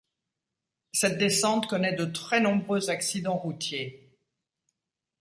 [0.93, 4.17] Cette descente connait de très nombreux accidents routiers.